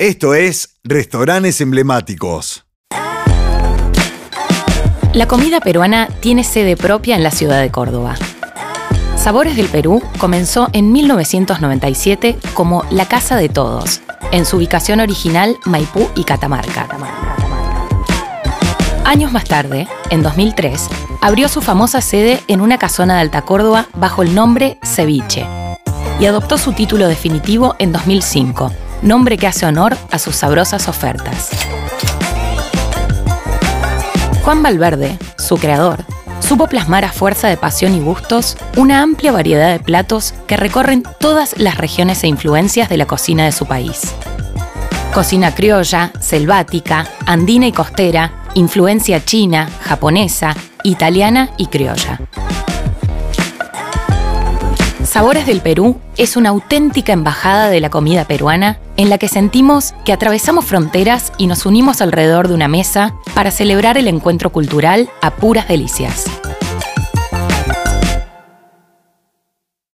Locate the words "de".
7.62-7.70, 13.36-13.48, 23.14-23.20, 37.48-37.56, 39.72-39.80, 42.88-42.96, 43.44-43.52, 57.70-57.78, 62.48-62.54